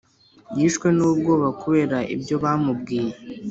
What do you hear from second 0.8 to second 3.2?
n'ubwoba kubera ibyo bamubwiye